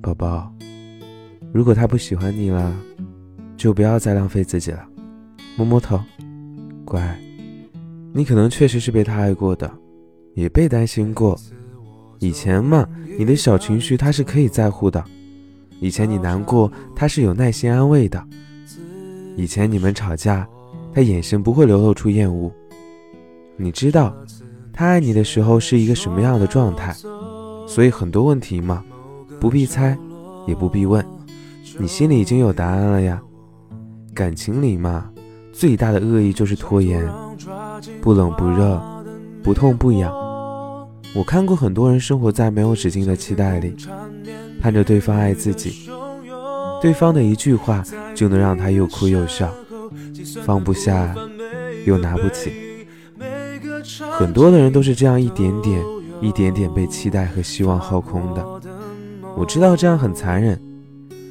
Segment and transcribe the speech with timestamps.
[0.00, 0.52] 宝宝，
[1.52, 2.72] 如果他不喜欢你了，
[3.56, 4.86] 就不要再浪费自己了。
[5.56, 6.00] 摸摸头，
[6.84, 7.18] 乖。
[8.12, 9.70] 你可能确实是被他爱过的，
[10.34, 11.38] 也被担心过。
[12.20, 12.88] 以前嘛，
[13.18, 15.04] 你的小情绪他是可以在乎的。
[15.80, 18.24] 以前你难过，他是有耐心安慰的。
[19.36, 20.48] 以前你们吵架，
[20.92, 22.50] 他眼神不会流露出厌恶。
[23.56, 24.16] 你知道，
[24.72, 26.94] 他爱你的时候是一个什么样的状态，
[27.66, 28.84] 所以很多问题嘛，
[29.40, 29.96] 不必猜，
[30.46, 31.04] 也不必问，
[31.78, 33.20] 你心里已经有答案了呀。
[34.14, 35.08] 感情里嘛，
[35.52, 37.08] 最大的恶意就是拖延，
[38.00, 38.80] 不冷不热，
[39.42, 40.12] 不痛不痒。
[41.14, 43.76] 我看过很多人生活在没有止境的期待里，
[44.60, 45.88] 盼着对方爱自己，
[46.82, 47.82] 对方的一句话
[48.14, 49.48] 就能让他又哭又笑，
[50.44, 51.14] 放不下，
[51.86, 52.52] 又拿不起。
[54.10, 55.82] 很多的人都是这样一点点、
[56.20, 58.44] 一点点被期待和希望耗空的。
[59.38, 60.60] 我知道这样很残忍，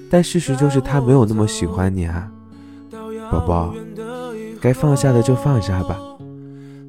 [0.10, 2.32] 但事实就是他没有那么喜欢你啊，
[3.30, 3.74] 宝宝。
[4.62, 6.00] 该放下的就放下吧，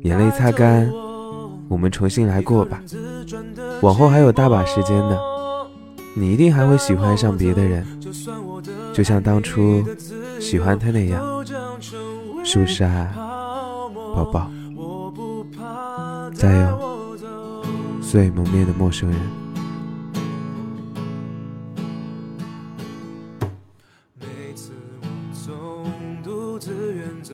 [0.02, 0.88] 眼泪擦干，
[1.68, 2.80] 我们重新来过吧。
[3.82, 5.18] 往后还有大把时间呢，
[6.14, 7.84] 你一定还会喜欢上别的人，
[8.94, 9.84] 就像当初
[10.38, 11.44] 喜欢他那样，
[12.44, 13.12] 是不是啊，
[14.14, 14.50] 宝宝？
[16.32, 16.78] 加油，
[18.00, 19.18] 最蒙面的陌生人。
[26.58, 27.28] 自愿。